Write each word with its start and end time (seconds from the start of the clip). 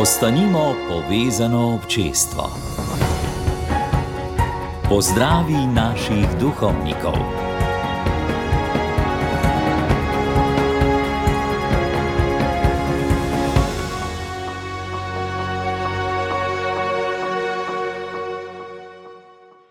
Ostanimo 0.00 0.74
povezano 0.88 1.74
občestvo. 1.74 2.44
Pozdravi 4.88 5.60
naših 5.74 6.26
duhovnikov. 6.40 7.18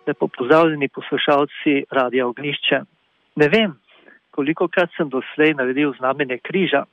Lepo 0.07 0.27
pozdravljeni 0.27 0.89
poslušalci 0.89 1.83
Radia 1.91 2.27
Ognišče. 2.27 2.81
Ne 3.35 3.47
vem, 3.47 3.79
koliko 4.31 4.67
krat 4.67 4.89
sem 4.97 5.09
doslej 5.09 5.53
naredil 5.53 5.93
znamenje 5.97 6.37
križa. 6.43 6.83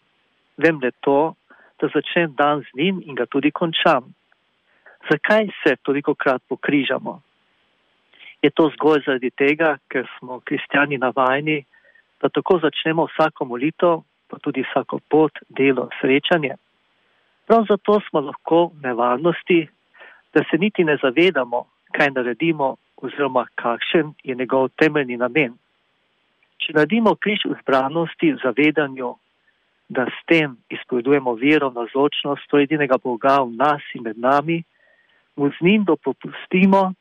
Vem 0.57 0.79
le 0.83 0.91
to, 1.01 1.35
da 1.81 1.89
začnem 1.95 2.35
dan 2.39 2.63
z 2.63 2.79
njim 2.79 3.03
in 3.07 3.15
ga 3.15 3.27
tudi 3.27 3.51
končam. 3.51 4.15
Zakaj 5.11 5.49
se 5.63 5.77
toliko 5.83 6.15
krat 6.15 6.43
pokrižamo? 6.49 7.21
Je 8.43 8.51
to 8.51 8.71
zgolj 8.77 9.03
zaradi 9.07 9.31
tega, 9.31 9.77
ker 9.89 10.09
smo 10.19 10.41
kristijani 10.41 10.99
navajeni, 10.99 11.65
da 12.21 12.29
tako 12.29 12.59
začnemo 12.59 13.07
vsako 13.07 13.45
molitev, 13.45 14.03
pa 14.29 14.39
tudi 14.39 14.65
vsako 14.65 14.99
pot, 15.09 15.33
delo, 15.49 15.89
srečanje. 16.01 16.55
Prav 17.47 17.67
zato 17.69 18.01
smo 18.09 18.21
lahko 18.21 18.67
v 18.67 18.83
nevarnosti, 18.83 19.69
da 20.35 20.45
se 20.51 20.59
niti 20.59 20.85
ne 20.85 20.97
zavedamo, 21.03 21.65
kaj 21.93 22.11
naredimo 22.11 22.77
oziroma 22.97 23.47
kakšen 23.55 24.15
je 24.25 24.35
njegov 24.35 24.69
temeljni 24.81 25.17
namen. 25.17 25.53
Če 26.59 26.73
naredimo 26.73 27.15
križ 27.15 27.45
v 27.45 27.57
zbranosti, 27.61 28.33
zavedanju, 28.45 29.15
da 29.89 30.07
s 30.07 30.27
tem 30.27 30.57
izpovedujemo 30.71 31.35
vero 31.35 31.71
na 31.71 31.87
zločnost 31.93 32.49
to 32.49 32.59
edinega 32.59 32.97
Boga 32.99 33.43
v 33.45 33.53
nas 33.57 33.83
in 33.95 34.03
med 34.03 34.19
nami, 34.19 34.63
mu 35.37 35.51
z 35.51 35.61
njim 35.61 35.85
dopustimo, 35.85 36.95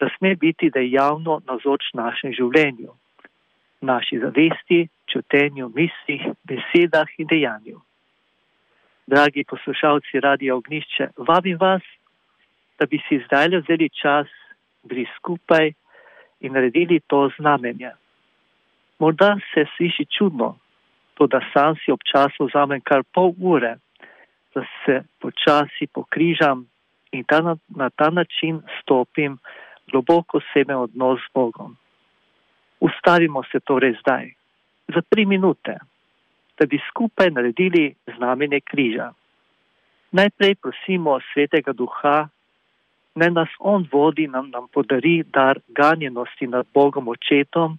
da 0.00 0.08
sme 0.16 0.36
biti 0.36 0.70
dejavno 0.70 1.40
nazoč 1.46 1.90
našem 1.94 2.32
življenju, 2.32 2.94
naši 3.80 4.18
zavesti, 4.22 4.86
čutenju, 5.10 5.68
mislih, 5.74 6.22
besedah 6.46 7.08
in 7.18 7.26
dejanju. 7.26 7.80
Dragi 9.06 9.44
poslušalci 9.48 10.20
Radio 10.20 10.56
Ognišče, 10.60 11.10
vabim 11.16 11.58
vas, 11.58 11.82
da 12.78 12.86
bi 12.86 13.00
si 13.08 13.18
zdaj 13.26 13.48
vzeli 13.58 13.88
čas, 13.90 14.28
bili 14.84 15.06
skupaj 15.16 15.72
in 16.40 16.52
naredili 16.52 17.00
to 17.06 17.30
znamenje. 17.38 17.90
Morda 18.98 19.36
se 19.54 19.64
sliši 19.76 20.04
čudno, 20.18 20.56
to, 21.18 21.26
da 21.26 21.40
sam 21.52 21.74
si 21.82 21.90
občasno 21.92 22.46
vzamem 22.46 22.80
kar 22.80 23.02
pol 23.14 23.34
ure, 23.42 23.74
da 24.54 24.62
se 24.84 25.02
počasi 25.18 25.86
pokrižam 25.86 26.66
in 27.12 27.24
ta 27.24 27.40
na, 27.42 27.56
na 27.68 27.90
ta 27.90 28.10
način 28.10 28.62
stopim 28.80 29.38
globoko 29.90 30.40
sebe 30.52 30.76
odnos 30.76 31.18
z 31.20 31.32
Bogom. 31.34 31.76
Ustavimo 32.80 33.42
se 33.50 33.60
torej 33.60 33.96
zdaj, 34.00 34.30
za 34.94 35.02
tri 35.10 35.26
minute, 35.26 35.78
da 36.58 36.66
bi 36.66 36.78
skupaj 36.90 37.30
naredili 37.30 37.94
znamenje 38.16 38.60
križa. 38.60 39.12
Najprej 40.12 40.54
prosimo 40.54 41.18
svetega 41.32 41.72
duha, 41.72 42.28
naj 43.14 43.30
nas 43.30 43.48
on 43.58 43.88
vodi, 43.92 44.26
nam, 44.26 44.50
nam 44.50 44.68
podari 44.72 45.22
dar 45.34 45.58
ganjenosti 45.68 46.46
nad 46.46 46.66
Bogom 46.74 47.08
očetom 47.08 47.78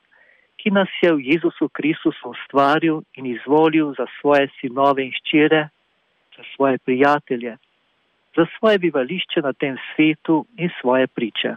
ki 0.59 0.71
nas 0.75 0.91
je 1.01 1.13
v 1.15 1.23
Jezusu 1.23 1.69
Kristusu 1.71 2.29
ustvaril 2.29 3.01
in 3.15 3.25
izvolil 3.25 3.93
za 3.95 4.05
svoje 4.19 4.49
sinove 4.59 5.05
in 5.05 5.11
ščire, 5.15 5.69
za 6.35 6.43
svoje 6.55 6.77
prijatelje, 6.83 7.55
za 8.35 8.45
svoje 8.57 8.79
bivališče 8.79 9.41
na 9.41 9.53
tem 9.53 9.77
svetu 9.91 10.45
in 10.57 10.69
svoje 10.81 11.07
priče. 11.07 11.55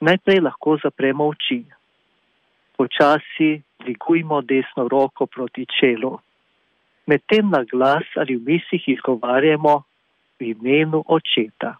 Najprej 0.00 0.40
lahko 0.40 0.78
zapremo 0.82 1.28
oči. 1.28 1.64
Počasi 2.76 3.62
dvigujmo 3.84 4.40
desno 4.42 4.88
roko 4.88 5.26
proti 5.26 5.66
čelu. 5.66 6.18
Medtem 7.06 7.50
na 7.50 7.62
glas 7.64 8.06
ali 8.16 8.36
v 8.36 8.46
mislih 8.46 8.88
izgovarjamo 8.88 9.82
v 10.40 10.50
imenu 10.54 11.04
očeta. 11.06 11.76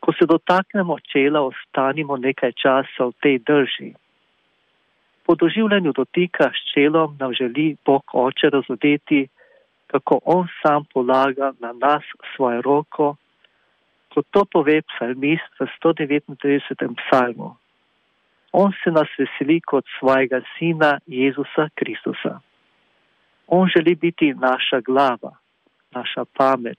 Ko 0.00 0.12
se 0.12 0.26
dotaknemo 0.26 0.96
čela, 1.12 1.40
ostanimo 1.40 2.16
nekaj 2.16 2.52
časa 2.52 3.10
v 3.10 3.12
tej 3.22 3.38
drži. 3.38 3.90
Po 5.30 5.34
doživljanju 5.34 5.92
dotika 5.92 6.50
s 6.50 6.72
čelom 6.74 7.16
nam 7.20 7.32
želi 7.32 7.76
Bog 7.86 8.02
oče 8.12 8.50
razodeti, 8.50 9.28
kako 9.86 10.18
On 10.24 10.48
sam 10.62 10.84
polaga 10.94 11.52
na 11.60 11.72
nas 11.72 12.02
svojo 12.36 12.62
roko, 12.62 13.16
kot 14.14 14.26
to 14.30 14.44
pove 14.52 14.82
psalmist 14.82 15.52
v 15.60 15.66
139. 15.84 16.94
psalmu. 16.98 17.56
On 18.52 18.72
se 18.84 18.90
nas 18.90 19.08
veseli 19.18 19.60
kot 19.60 19.84
svojega 19.98 20.40
sina 20.58 20.98
Jezusa 21.06 21.68
Kristusa. 21.74 22.40
On 23.46 23.68
želi 23.76 23.94
biti 23.94 24.34
naša 24.34 24.80
glava, 24.80 25.32
naša 25.94 26.24
pamet, 26.36 26.78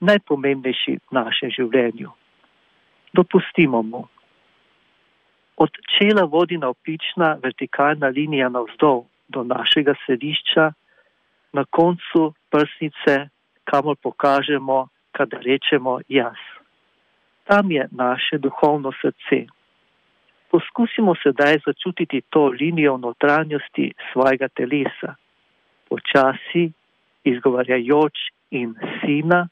najpomembnejši 0.00 0.98
v 1.10 1.10
našem 1.10 1.50
življenju. 1.50 2.10
Dopustimo 3.12 3.82
mu. 3.82 4.06
Od 5.60 5.70
čela 5.92 6.24
vodi 6.24 6.56
navpična 6.58 7.36
vertikalna 7.42 8.08
linija 8.08 8.48
navzdol 8.48 9.04
do 9.28 9.42
našega 9.44 9.94
središča, 10.06 10.72
na 11.52 11.64
koncu 11.64 12.32
prsnice, 12.50 13.28
kamor 13.64 13.96
pokažemo, 14.02 14.88
kadar 15.12 15.42
rečemo 15.44 16.00
jaz. 16.08 16.40
Tam 17.44 17.70
je 17.70 17.88
naše 17.90 18.38
duhovno 18.38 18.92
srce. 19.02 19.46
Poskusimo 20.50 21.14
sedaj 21.22 21.58
začutiti 21.66 22.22
to 22.30 22.46
linijo 22.46 22.96
notranjosti 22.96 23.92
svojega 24.12 24.48
telesa, 24.48 25.14
počasi, 25.88 26.72
izgovarjajoč 27.24 28.16
in 28.50 28.74
sina, 29.00 29.48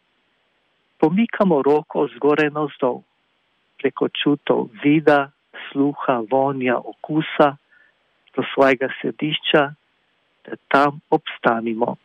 pomikamo 0.98 1.62
roko 1.62 2.08
zgoraj 2.16 2.50
navzdol, 2.50 3.02
preko 3.78 4.08
čutov 4.08 4.70
vida, 4.82 5.30
sluha, 5.72 6.22
vonja, 6.30 6.76
okusa 6.78 7.56
do 8.36 8.42
svojega 8.54 8.88
središča, 9.00 9.62
da 10.44 10.56
tam 10.68 11.00
obstanimo. 11.10 11.96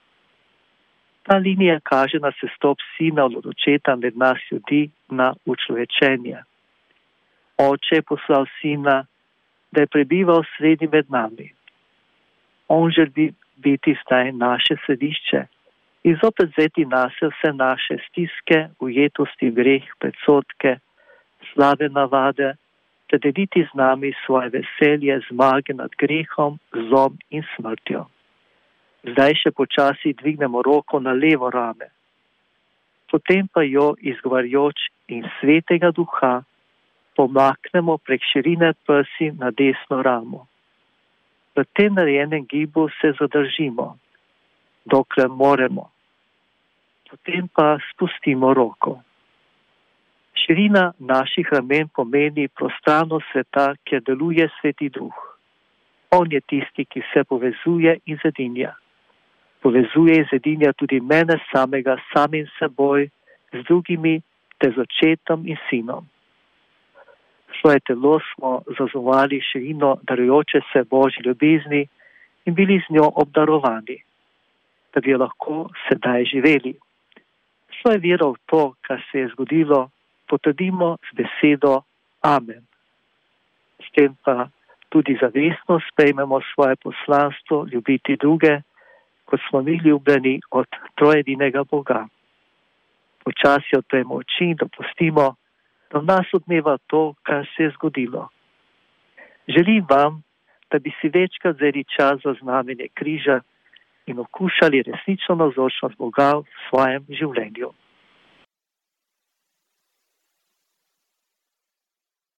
Ta 1.24 1.38
linija 1.38 1.80
kaže 1.84 2.20
na 2.20 2.32
sestop 2.40 2.78
sina 2.98 3.26
od 3.26 3.46
očeta 3.46 3.96
med 3.96 4.18
nas 4.18 4.38
ljudi 4.52 4.90
na 5.10 5.34
učlovečenje. 5.46 6.38
Oče 7.58 7.96
je 7.96 8.02
poslal 8.02 8.46
sina, 8.62 9.06
da 9.72 9.82
je 9.82 9.88
prebival 9.88 10.44
sredi 10.58 10.88
med 10.88 11.06
nami. 11.10 11.54
On 12.68 12.92
želi 12.92 13.34
biti 13.56 13.96
zdaj 14.06 14.32
naše 14.32 14.76
središče 14.86 15.46
in 16.04 16.18
zopet 16.24 16.50
vzeti 16.58 16.86
nase 16.86 17.28
vse 17.32 17.54
naše 17.54 17.98
stiske, 18.08 18.68
ujetosti, 18.80 19.52
greh, 19.52 19.84
predsotke, 20.00 20.78
slabe 21.54 21.90
navade, 21.90 22.54
da 23.14 23.18
deliti 23.18 23.62
z 23.62 23.78
nami 23.78 24.14
svoje 24.26 24.50
veselje, 24.50 25.22
zmage 25.30 25.74
nad 25.74 25.92
grehom, 26.02 26.58
zlom 26.74 27.18
in 27.30 27.44
smrtjo. 27.56 28.08
Zdaj 29.06 29.36
še 29.38 29.52
počasi 29.54 30.16
dvignemo 30.18 30.64
roko 30.66 30.98
na 30.98 31.14
levo 31.14 31.52
rame, 31.54 31.92
potem 33.12 33.46
pa 33.54 33.62
jo 33.62 33.94
izgovarjoč 34.02 34.90
in 35.14 35.30
svetega 35.38 35.92
duha 35.94 36.42
pomaknemo 37.14 38.00
prek 38.02 38.26
širine 38.32 38.74
prsi 38.88 39.30
na 39.38 39.54
desno 39.54 40.02
ramo. 40.02 40.48
V 41.54 41.62
tem 41.78 41.94
narejenem 41.94 42.50
gibu 42.50 42.90
se 42.98 43.14
zadržimo, 43.20 43.94
dokler 44.90 45.30
moremo, 45.30 45.92
potem 47.06 47.46
pa 47.46 47.78
spustimo 47.92 48.58
roko. 48.58 49.04
Širina 50.34 50.92
naših 51.00 51.48
ramen 51.52 51.88
pomeni 51.96 52.48
prostrano 52.48 53.20
sveta, 53.32 53.74
kjer 53.86 54.02
deluje 54.02 54.50
sveti 54.60 54.90
duh. 54.90 55.14
On 56.12 56.32
je 56.32 56.42
tisti, 56.42 56.86
ki 56.86 57.02
se 57.14 57.24
povezuje 57.24 57.98
in 58.06 58.18
zedinja. 58.24 58.74
Povezuje 59.62 60.18
in 60.18 60.28
zedinja 60.32 60.74
tudi 60.74 61.00
mene 61.00 61.38
samega, 61.52 61.98
samim 62.14 62.48
seboj, 62.60 63.10
z 63.54 63.64
drugimi, 63.68 64.22
te 64.58 64.72
z 64.76 64.86
očetom 64.86 65.48
in 65.48 65.58
sinom. 65.70 66.06
Svoje 67.62 67.80
telo 67.80 68.20
smo 68.20 68.62
zazovali 68.80 69.42
širino 69.42 69.98
darujoče 70.04 70.60
se 70.74 70.84
Božji 70.84 71.24
ljubezni 71.26 71.88
in 72.46 72.56
bili 72.56 72.82
z 72.88 72.94
njo 72.94 73.12
obdarovani, 73.16 73.98
da 74.94 75.02
bi 75.02 75.12
jo 75.12 75.18
lahko 75.18 75.70
sedaj 75.88 76.26
živeli. 76.26 76.74
Svoje 77.82 77.98
vero 77.98 78.32
v 78.32 78.38
to, 78.46 78.74
kar 78.82 79.02
se 79.12 79.20
je 79.20 79.28
zgodilo, 79.28 79.90
potrdimo 80.28 80.98
z 81.10 81.16
besedo 81.18 81.84
Amen. 82.22 82.64
S 83.84 83.92
tem 83.92 84.16
pa 84.24 84.48
tudi 84.90 85.18
zavestno 85.22 85.80
sprejmemo 85.92 86.40
svoje 86.54 86.76
poslanstvo 86.76 87.68
ljubiti 87.72 88.16
druge, 88.16 88.62
kot 89.26 89.40
smo 89.50 89.62
mi 89.62 89.76
ljubljeni 89.86 90.40
od 90.52 90.68
trojedinega 90.96 91.64
Boga. 91.64 92.08
Počasi 93.24 93.78
odpremo 93.78 94.16
oči 94.16 94.46
in 94.52 94.56
dopustimo, 94.56 95.36
da 95.92 96.00
v 96.00 96.06
nas 96.06 96.28
odmeva 96.34 96.78
to, 96.88 97.14
kar 97.24 97.46
se 97.56 97.64
je 97.64 97.70
zgodilo. 97.76 98.30
Želim 99.48 99.86
vam, 99.90 100.24
da 100.72 100.80
bi 100.80 100.92
si 101.02 101.10
večkrat 101.10 101.56
vzeli 101.56 101.84
čas 101.98 102.22
za 102.24 102.34
znamenje 102.42 102.88
križa 102.94 103.40
in 104.06 104.20
okušali 104.20 104.84
resnično 104.84 105.36
navzočnost 105.36 105.98
Boga 105.98 106.34
v 106.38 106.46
svojem 106.70 107.06
življenju. 107.10 107.70